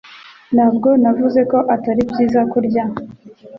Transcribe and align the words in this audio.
Ntabwo 0.55 0.89
navuze 1.01 1.41
ko 1.51 1.57
atari 1.75 2.01
byiza 2.11 2.39
kurya 2.51 2.83